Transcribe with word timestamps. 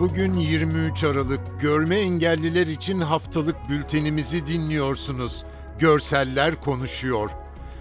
Bugün 0.00 0.34
23 0.34 1.04
Aralık. 1.04 1.40
Görme 1.60 1.96
engelliler 1.96 2.66
için 2.66 3.00
haftalık 3.00 3.56
bültenimizi 3.68 4.46
dinliyorsunuz. 4.46 5.44
Görseller 5.78 6.60
konuşuyor. 6.60 7.30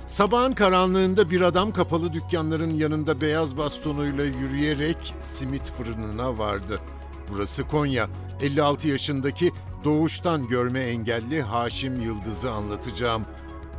Sabahın 0.08 0.54
karanlığında 0.54 1.30
bir 1.30 1.42
adam 1.42 1.74
kapalı 1.74 2.14
dükkanların 2.14 2.70
yanında 2.70 3.21
beyaz 3.21 3.58
bastonuyla 3.58 4.26
yürüyerek 4.26 5.14
simit 5.20 5.71
fırınına 5.71 6.38
vardı. 6.38 6.80
Burası 7.32 7.68
Konya. 7.68 8.08
56 8.42 8.88
yaşındaki 8.88 9.52
doğuştan 9.84 10.48
görme 10.48 10.80
engelli 10.80 11.42
Haşim 11.42 12.00
Yıldız'ı 12.01 12.51
anlatacağım. 12.51 13.26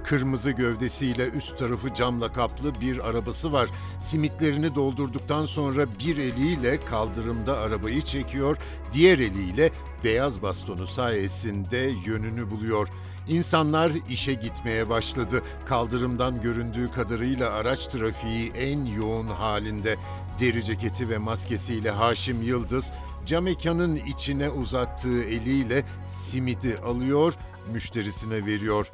Kırmızı 0.05 0.51
gövdesiyle 0.51 1.29
üst 1.29 1.59
tarafı 1.59 1.95
camla 1.95 2.33
kaplı 2.33 2.81
bir 2.81 3.09
arabası 3.09 3.53
var. 3.53 3.69
Simitlerini 3.99 4.75
doldurduktan 4.75 5.47
sonra 5.47 5.87
bir 5.99 6.17
eliyle 6.17 6.85
kaldırımda 6.85 7.59
arabayı 7.59 8.03
çekiyor, 8.03 8.57
diğer 8.93 9.19
eliyle 9.19 9.71
beyaz 10.05 10.43
bastonu 10.43 10.87
sayesinde 10.87 11.91
yönünü 12.07 12.51
buluyor. 12.51 12.89
İnsanlar 13.29 13.93
işe 14.09 14.35
gitmeye 14.35 14.89
başladı. 14.89 15.43
Kaldırımdan 15.67 16.41
göründüğü 16.41 16.91
kadarıyla 16.91 17.53
araç 17.53 17.87
trafiği 17.87 18.51
en 18.53 18.85
yoğun 18.85 19.27
halinde. 19.27 19.97
Deri 20.41 20.65
ceketi 20.65 21.09
ve 21.09 21.19
maskesiyle 21.19 21.91
Haşim 21.91 22.43
Yıldız 22.43 22.93
cam 23.27 23.45
mekanın 23.45 23.97
içine 23.97 24.51
uzattığı 24.51 25.25
eliyle 25.25 25.85
simidi 26.09 26.79
alıyor, 26.79 27.35
müşterisine 27.73 28.47
veriyor. 28.47 28.91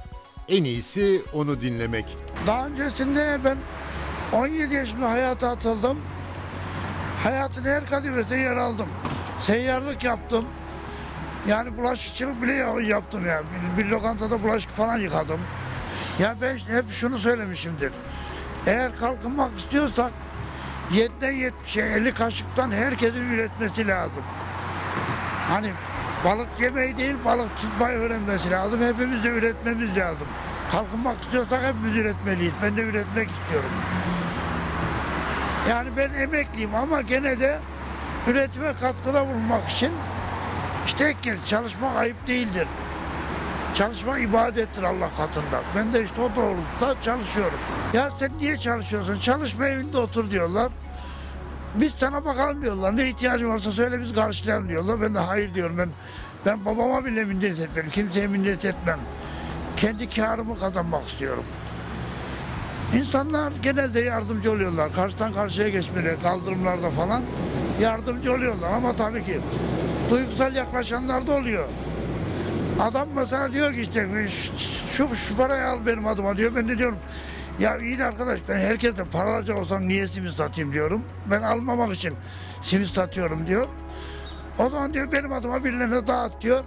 En 0.49 0.65
iyisi 0.65 1.23
onu 1.33 1.61
dinlemek. 1.61 2.19
Daha 2.47 2.67
öncesinde 2.67 3.39
ben 3.45 3.57
17 4.33 4.75
yaşımda 4.75 5.11
hayata 5.11 5.51
atıldım. 5.51 5.99
Hayatın 7.23 7.65
her 7.65 7.87
kademesinde 7.91 8.37
yer 8.37 8.57
aldım. 8.57 8.89
Seyyarlık 9.41 10.05
yaptım. 10.05 10.45
Yani 11.49 11.79
bulaşıkçılık 11.79 12.43
bile 12.43 12.53
ya- 12.53 12.81
yaptım 12.81 13.27
ya. 13.27 13.43
Bir, 13.77 13.85
bir 13.85 13.89
lokantada 13.91 14.43
bulaşık 14.43 14.71
falan 14.71 14.97
yıkadım. 14.99 15.41
Ya 16.21 16.37
ben 16.43 16.57
hep 16.59 16.93
şunu 16.93 17.19
söylemişimdir. 17.19 17.93
Eğer 18.67 18.99
kalkınmak 18.99 19.59
istiyorsak 19.59 20.13
7'den 20.93 21.33
70'e 21.35 21.83
50 21.83 22.15
kaşıktan 22.15 22.71
herkesin 22.71 23.31
üretmesi 23.33 23.87
lazım. 23.89 24.23
Hani 25.49 25.71
balık 26.25 26.49
yemeyi 26.61 26.99
değil 26.99 27.15
balık 27.25 27.57
tutmayı 27.57 27.99
öğrenmesi 27.99 28.51
lazım. 28.51 28.83
Hepimiz 28.83 29.25
de 29.25 29.29
üretmemiz 29.29 29.97
lazım. 29.97 30.27
Kalkınmak 30.73 31.23
istiyorsak 31.23 31.65
hepimiz 31.65 31.97
üretmeliyiz. 31.97 32.53
Ben 32.63 32.77
de 32.77 32.83
üretmek 32.83 33.29
istiyorum. 33.31 33.71
Yani 35.71 35.89
ben 35.97 36.13
emekliyim 36.13 36.75
ama 36.75 37.01
gene 37.01 37.41
de 37.41 37.59
üretime 38.27 38.73
katkıda 38.81 39.27
bulunmak 39.27 39.69
için 39.69 39.93
işte 40.87 41.15
çalışmak 41.47 41.97
ayıp 41.97 42.27
değildir. 42.27 42.69
Çalışmak 43.75 44.23
ibadettir 44.23 44.83
Allah 44.83 45.11
katında. 45.17 45.63
Ben 45.77 45.93
de 45.93 46.05
işte 46.05 46.21
o 46.21 46.37
doğrultuda 46.37 47.03
çalışıyorum. 47.03 47.59
Ya 47.93 48.11
sen 48.19 48.31
niye 48.41 48.57
çalışıyorsun? 48.59 49.19
Çalışma 49.19 49.67
evinde 49.67 49.99
otur 49.99 50.31
diyorlar. 50.31 50.73
Biz 51.81 51.93
sana 51.93 52.25
bakalım 52.25 52.63
diyorlar. 52.63 52.97
Ne 52.97 53.09
ihtiyacın 53.09 53.49
varsa 53.49 53.73
söyle 53.73 54.01
biz 54.01 54.15
karşılayalım 54.15 54.69
diyorlar. 54.69 55.01
Ben 55.03 55.15
de 55.15 55.19
hayır 55.19 55.55
diyorum. 55.55 55.79
Ben 55.79 55.89
ben 56.47 56.65
babama 56.65 57.05
bile 57.05 57.25
minnet 57.25 57.61
etmem. 57.61 57.91
Kimseye 57.91 58.27
minnet 58.27 58.65
etmem. 58.65 58.99
Kendi 59.77 60.09
karımı 60.09 60.59
kazanmak 60.59 61.09
istiyorum. 61.09 61.45
İnsanlar 62.95 63.53
genelde 63.63 64.01
yardımcı 64.01 64.53
oluyorlar. 64.53 64.93
Karşıdan 64.93 65.33
karşıya 65.33 65.69
geçmede, 65.69 66.19
kaldırımlarda 66.19 66.91
falan 66.91 67.23
yardımcı 67.81 68.33
oluyorlar. 68.33 68.73
Ama 68.73 68.93
tabii 68.93 69.25
ki 69.25 69.41
duygusal 70.11 70.55
yaklaşanlar 70.55 71.27
da 71.27 71.33
oluyor. 71.33 71.65
Adam 72.81 73.09
mesela 73.17 73.53
diyor 73.53 73.75
ki 73.75 73.81
işte 73.81 74.09
şu, 74.89 75.15
şu 75.15 75.37
parayı 75.37 75.67
al 75.67 75.87
benim 75.87 76.07
adıma 76.07 76.37
diyor. 76.37 76.55
Ben 76.57 76.69
de 76.69 76.79
diyorum 76.79 76.99
ya 77.59 77.79
iyi 77.79 77.99
de 77.99 78.05
arkadaş 78.05 78.41
ben 78.49 78.59
herkese 78.59 79.05
para 79.05 79.37
alacak 79.37 79.59
olsam 79.59 79.89
niye 79.89 80.09
simit 80.09 80.33
satayım 80.33 80.73
diyorum. 80.73 81.05
Ben 81.31 81.43
almamak 81.43 81.97
için 81.97 82.15
simit 82.63 82.89
satıyorum 82.89 83.47
diyor. 83.47 83.69
O 84.59 84.71
zaman 84.71 84.95
diyor 84.95 85.13
benim 85.13 85.33
adıma 85.33 85.65
birilerine 85.65 86.07
dağıt 86.07 86.43
diyor. 86.43 86.65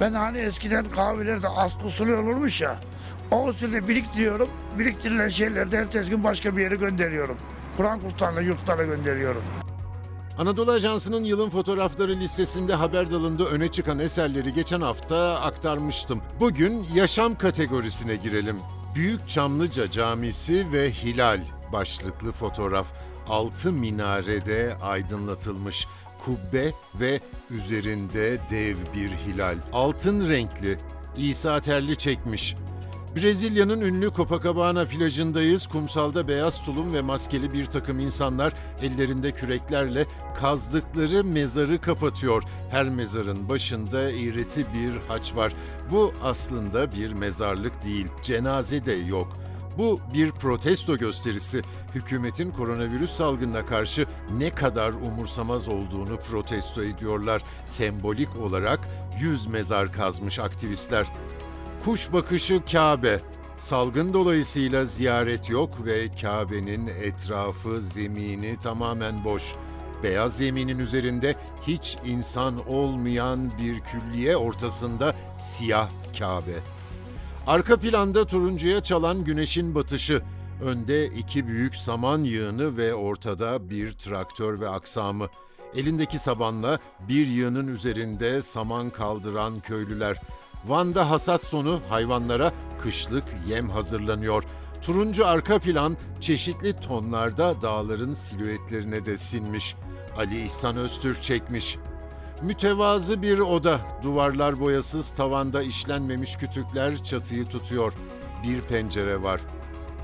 Ben 0.00 0.12
hani 0.12 0.38
eskiden 0.38 0.90
kahvelerde 0.90 1.48
askı 1.48 1.86
usulü 1.86 2.14
olurmuş 2.14 2.60
ya. 2.60 2.76
O 3.30 3.44
usulü 3.46 3.88
biriktiriyorum. 3.88 4.48
Biriktirilen 4.78 5.28
şeyleri 5.28 5.72
de 5.72 5.76
ertesi 5.76 6.10
gün 6.10 6.24
başka 6.24 6.56
bir 6.56 6.62
yere 6.62 6.74
gönderiyorum. 6.74 7.36
Kur'an 7.76 8.00
kurslarına, 8.00 8.40
yurtlara 8.40 8.82
gönderiyorum. 8.82 9.42
Anadolu 10.38 10.70
Ajansı'nın 10.70 11.24
yılın 11.24 11.50
fotoğrafları 11.50 12.16
listesinde 12.20 12.74
haber 12.74 13.10
dalında 13.10 13.44
öne 13.44 13.68
çıkan 13.68 13.98
eserleri 13.98 14.52
geçen 14.52 14.80
hafta 14.80 15.40
aktarmıştım. 15.40 16.22
Bugün 16.40 16.86
yaşam 16.94 17.38
kategorisine 17.38 18.16
girelim. 18.16 18.56
Büyük 18.94 19.28
Çamlıca 19.28 19.90
Camisi 19.90 20.72
ve 20.72 20.90
Hilal 20.90 21.40
başlıklı 21.72 22.32
fotoğraf 22.32 22.92
altı 23.28 23.72
minarede 23.72 24.76
aydınlatılmış 24.82 25.86
kubbe 26.24 26.72
ve 26.94 27.20
üzerinde 27.50 28.38
dev 28.50 28.76
bir 28.94 29.10
hilal. 29.10 29.58
Altın 29.72 30.28
renkli, 30.28 30.78
İsa 31.16 31.60
Terli 31.60 31.96
çekmiş. 31.96 32.56
Brezilya'nın 33.16 33.80
ünlü 33.80 34.12
Copacabana 34.12 34.86
plajındayız. 34.86 35.66
Kumsalda 35.66 36.28
beyaz 36.28 36.62
tulum 36.62 36.94
ve 36.94 37.02
maskeli 37.02 37.52
bir 37.52 37.66
takım 37.66 38.00
insanlar 38.00 38.52
ellerinde 38.82 39.32
küreklerle 39.32 40.06
kazdıkları 40.36 41.24
mezarı 41.24 41.80
kapatıyor. 41.80 42.42
Her 42.70 42.88
mezarın 42.88 43.48
başında 43.48 44.10
iğreti 44.10 44.66
bir 44.74 45.08
haç 45.08 45.36
var. 45.36 45.52
Bu 45.90 46.14
aslında 46.22 46.92
bir 46.92 47.12
mezarlık 47.12 47.84
değil, 47.84 48.06
cenaze 48.22 48.86
de 48.86 48.92
yok. 48.92 49.44
Bu 49.78 50.00
bir 50.14 50.30
protesto 50.30 50.98
gösterisi. 50.98 51.62
Hükümetin 51.94 52.50
koronavirüs 52.50 53.10
salgınına 53.10 53.66
karşı 53.66 54.06
ne 54.38 54.54
kadar 54.54 54.92
umursamaz 54.92 55.68
olduğunu 55.68 56.18
protesto 56.30 56.82
ediyorlar. 56.82 57.42
Sembolik 57.66 58.36
olarak 58.36 58.88
yüz 59.20 59.46
mezar 59.46 59.92
kazmış 59.92 60.38
aktivistler. 60.38 61.06
Kuş 61.84 62.12
bakışı 62.12 62.62
Kabe. 62.72 63.20
Salgın 63.58 64.14
dolayısıyla 64.14 64.84
ziyaret 64.84 65.50
yok 65.50 65.86
ve 65.86 66.08
Kabe'nin 66.20 66.86
etrafı, 66.86 67.80
zemini 67.80 68.56
tamamen 68.56 69.24
boş. 69.24 69.54
Beyaz 70.02 70.36
zeminin 70.36 70.78
üzerinde 70.78 71.34
hiç 71.66 71.98
insan 72.06 72.68
olmayan 72.68 73.58
bir 73.58 73.80
külliye 73.80 74.36
ortasında 74.36 75.14
siyah 75.40 75.88
Kabe. 76.18 76.58
Arka 77.46 77.76
planda 77.76 78.26
turuncuya 78.26 78.82
çalan 78.82 79.24
güneşin 79.24 79.74
batışı, 79.74 80.22
önde 80.62 81.06
iki 81.06 81.46
büyük 81.46 81.76
saman 81.76 82.18
yığını 82.18 82.76
ve 82.76 82.94
ortada 82.94 83.70
bir 83.70 83.92
traktör 83.92 84.60
ve 84.60 84.68
aksamı. 84.68 85.28
Elindeki 85.76 86.18
sabanla 86.18 86.78
bir 87.08 87.26
yığının 87.26 87.68
üzerinde 87.68 88.42
saman 88.42 88.90
kaldıran 88.90 89.60
köylüler. 89.60 90.20
Van'da 90.66 91.10
hasat 91.10 91.44
sonu 91.44 91.80
hayvanlara 91.88 92.52
kışlık 92.82 93.24
yem 93.46 93.70
hazırlanıyor. 93.70 94.44
Turuncu 94.82 95.26
arka 95.26 95.58
plan 95.58 95.96
çeşitli 96.20 96.80
tonlarda 96.80 97.62
dağların 97.62 98.14
silüetlerine 98.14 99.04
de 99.04 99.18
sinmiş. 99.18 99.76
Ali 100.18 100.44
İhsan 100.44 100.76
Öztürk 100.76 101.22
çekmiş. 101.22 101.78
Mütevazı 102.42 103.22
bir 103.22 103.38
oda, 103.38 103.80
duvarlar 104.02 104.60
boyasız, 104.60 105.10
tavanda 105.10 105.62
işlenmemiş 105.62 106.36
kütükler 106.36 107.04
çatıyı 107.04 107.44
tutuyor. 107.44 107.92
Bir 108.42 108.60
pencere 108.60 109.22
var. 109.22 109.40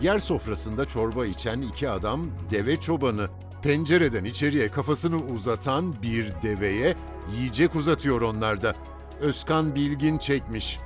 Yer 0.02 0.18
sofrasında 0.18 0.84
çorba 0.84 1.26
içen 1.26 1.60
iki 1.60 1.88
adam 1.88 2.26
deve 2.50 2.76
çobanı. 2.76 3.28
Pencereden 3.62 4.24
içeriye 4.24 4.70
kafasını 4.70 5.16
uzatan 5.16 6.02
bir 6.02 6.34
deveye 6.42 6.94
yiyecek 7.36 7.74
uzatıyor 7.74 8.20
onlar 8.20 8.62
da. 8.62 8.74
Özkan 9.20 9.74
Bilgin 9.74 10.18
çekmiş. 10.18 10.78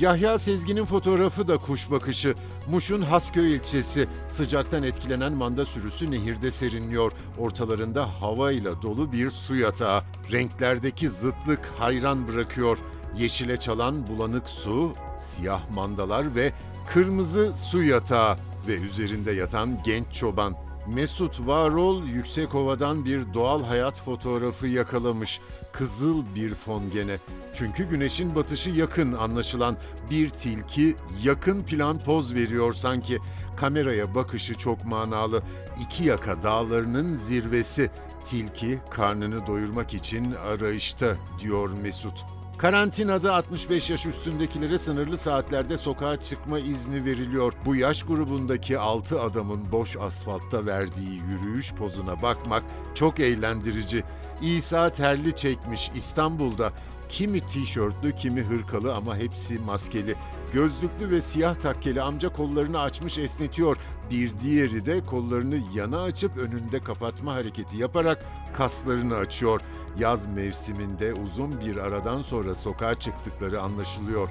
Yahya 0.00 0.38
Sezgin'in 0.38 0.84
fotoğrafı 0.84 1.48
da 1.48 1.58
kuş 1.58 1.90
bakışı. 1.90 2.34
Muş'un 2.70 3.02
Hasköy 3.02 3.54
ilçesi 3.54 4.08
sıcaktan 4.26 4.82
etkilenen 4.82 5.32
manda 5.32 5.64
sürüsü 5.64 6.10
nehirde 6.10 6.50
serinliyor. 6.50 7.12
Ortalarında 7.38 8.20
havayla 8.22 8.82
dolu 8.82 9.12
bir 9.12 9.30
su 9.30 9.56
yatağı. 9.56 10.02
Renklerdeki 10.32 11.08
zıtlık 11.08 11.72
hayran 11.78 12.28
bırakıyor. 12.28 12.78
Yeşile 13.18 13.56
çalan 13.56 14.08
bulanık 14.08 14.48
su, 14.48 14.94
siyah 15.18 15.70
mandalar 15.70 16.34
ve 16.34 16.52
kırmızı 16.88 17.52
su 17.54 17.82
yatağı 17.82 18.36
ve 18.68 18.74
üzerinde 18.76 19.32
yatan 19.32 19.82
genç 19.84 20.12
çoban. 20.12 20.67
Mesut 20.94 21.46
Varol 21.46 22.04
Yüksekova'dan 22.04 23.04
bir 23.04 23.34
doğal 23.34 23.64
hayat 23.64 24.00
fotoğrafı 24.00 24.66
yakalamış. 24.66 25.40
Kızıl 25.72 26.24
bir 26.34 26.54
fon 26.54 26.90
gene. 26.90 27.18
Çünkü 27.54 27.88
güneşin 27.88 28.34
batışı 28.34 28.70
yakın 28.70 29.12
anlaşılan 29.12 29.76
bir 30.10 30.30
tilki 30.30 30.96
yakın 31.22 31.62
plan 31.62 32.04
poz 32.04 32.34
veriyor 32.34 32.72
sanki. 32.72 33.18
Kameraya 33.56 34.14
bakışı 34.14 34.54
çok 34.54 34.84
manalı. 34.84 35.42
İki 35.80 36.04
yaka 36.04 36.42
dağlarının 36.42 37.12
zirvesi. 37.12 37.90
Tilki 38.24 38.78
karnını 38.90 39.46
doyurmak 39.46 39.94
için 39.94 40.32
arayışta 40.32 41.16
diyor 41.40 41.70
Mesut. 41.82 42.37
Karantinada 42.58 43.34
65 43.34 43.90
yaş 43.90 44.06
üstündekilere 44.06 44.78
sınırlı 44.78 45.18
saatlerde 45.18 45.78
sokağa 45.78 46.20
çıkma 46.20 46.58
izni 46.58 47.04
veriliyor. 47.04 47.52
Bu 47.66 47.76
yaş 47.76 48.02
grubundaki 48.02 48.78
6 48.78 49.20
adamın 49.20 49.72
boş 49.72 49.96
asfaltta 49.96 50.66
verdiği 50.66 51.22
yürüyüş 51.30 51.74
pozuna 51.74 52.22
bakmak 52.22 52.62
çok 52.94 53.20
eğlendirici. 53.20 54.04
İsa 54.42 54.92
terli 54.92 55.36
çekmiş 55.36 55.90
İstanbul'da. 55.94 56.72
Kimi 57.08 57.40
tişörtlü, 57.40 58.16
kimi 58.16 58.42
hırkalı 58.42 58.94
ama 58.94 59.16
hepsi 59.16 59.58
maskeli. 59.58 60.14
Gözlüklü 60.52 61.10
ve 61.10 61.20
siyah 61.20 61.54
takkeli 61.54 62.02
amca 62.02 62.28
kollarını 62.28 62.80
açmış 62.80 63.18
esnetiyor. 63.18 63.76
Bir 64.10 64.38
diğeri 64.38 64.84
de 64.84 65.04
kollarını 65.04 65.58
yana 65.74 66.02
açıp 66.02 66.36
önünde 66.36 66.80
kapatma 66.80 67.34
hareketi 67.34 67.76
yaparak 67.76 68.24
kaslarını 68.52 69.16
açıyor. 69.16 69.60
Yaz 69.98 70.26
mevsiminde 70.26 71.14
uzun 71.14 71.60
bir 71.60 71.76
aradan 71.76 72.22
sonra 72.22 72.54
sokağa 72.54 72.94
çıktıkları 72.94 73.60
anlaşılıyor. 73.60 74.28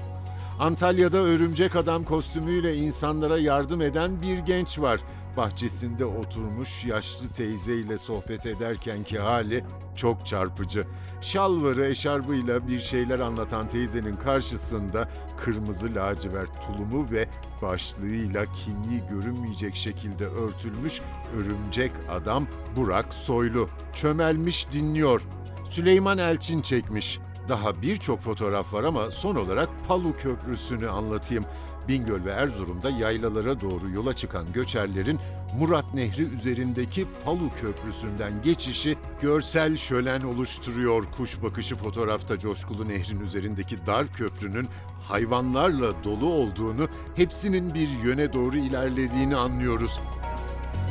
Antalya'da 0.59 1.17
örümcek 1.17 1.75
adam 1.75 2.03
kostümüyle 2.03 2.75
insanlara 2.75 3.37
yardım 3.37 3.81
eden 3.81 4.21
bir 4.21 4.37
genç 4.37 4.79
var. 4.79 5.01
Bahçesinde 5.37 6.05
oturmuş 6.05 6.85
yaşlı 6.85 7.27
teyzeyle 7.27 7.97
sohbet 7.97 8.45
ederkenki 8.45 9.19
hali 9.19 9.63
çok 9.95 10.25
çarpıcı. 10.25 10.87
Şalvarı 11.21 11.85
eşarbıyla 11.85 12.67
bir 12.67 12.79
şeyler 12.79 13.19
anlatan 13.19 13.69
teyzenin 13.69 14.15
karşısında 14.15 15.09
kırmızı 15.37 15.95
lacivert 15.95 16.61
tulumu 16.61 17.11
ve 17.11 17.27
başlığıyla 17.61 18.45
kimliği 18.45 19.01
görünmeyecek 19.09 19.75
şekilde 19.75 20.25
örtülmüş 20.25 21.01
örümcek 21.37 21.91
adam 22.09 22.47
Burak 22.75 23.13
Soylu. 23.13 23.69
Çömelmiş 23.93 24.71
dinliyor. 24.71 25.21
Süleyman 25.69 26.17
Elçin 26.17 26.61
çekmiş. 26.61 27.19
Daha 27.49 27.81
birçok 27.81 28.19
fotoğraf 28.19 28.73
var 28.73 28.83
ama 28.83 29.11
son 29.11 29.35
olarak 29.35 29.69
Palu 29.87 30.17
Köprüsü'nü 30.17 30.89
anlatayım. 30.89 31.45
Bingöl 31.87 32.25
ve 32.25 32.31
Erzurum'da 32.31 32.89
yaylalara 32.89 33.61
doğru 33.61 33.89
yola 33.89 34.13
çıkan 34.13 34.53
göçerlerin 34.53 35.19
Murat 35.59 35.93
Nehri 35.93 36.21
üzerindeki 36.21 37.07
Palu 37.25 37.49
Köprüsü'nden 37.61 38.41
geçişi 38.43 38.97
görsel 39.21 39.77
şölen 39.77 40.21
oluşturuyor. 40.21 41.03
Kuş 41.17 41.43
bakışı 41.43 41.75
fotoğrafta 41.75 42.39
Coşkulu 42.39 42.89
Nehrin 42.89 43.19
üzerindeki 43.19 43.85
dar 43.85 44.07
köprünün 44.07 44.67
hayvanlarla 45.07 46.03
dolu 46.03 46.29
olduğunu, 46.29 46.87
hepsinin 47.15 47.73
bir 47.73 47.89
yöne 48.03 48.33
doğru 48.33 48.57
ilerlediğini 48.57 49.35
anlıyoruz. 49.35 49.99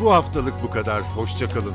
Bu 0.01 0.13
haftalık 0.13 0.55
bu 0.63 0.71
kadar. 0.71 1.03
Hoşçakalın. 1.03 1.75